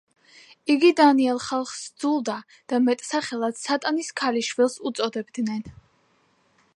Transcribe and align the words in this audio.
იგი 0.75 0.89
დანიელ 0.99 1.41
ხალხს 1.47 1.75
სძულდა 1.89 2.37
და 2.73 2.79
მეტსახელად 2.87 3.61
„სატანის 3.61 4.11
ქალიშვილს“ 4.23 4.79
უწოდებდნენ. 4.91 5.65